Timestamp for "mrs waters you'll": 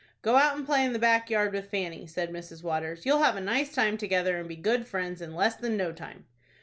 2.31-3.21